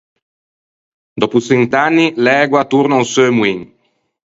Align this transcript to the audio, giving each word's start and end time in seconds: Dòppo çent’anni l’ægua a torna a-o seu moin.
Dòppo 1.19 1.37
çent’anni 1.47 2.05
l’ægua 2.23 2.59
a 2.61 2.67
torna 2.71 2.95
a-o 2.99 3.07
seu 3.13 3.29
moin. 3.37 3.59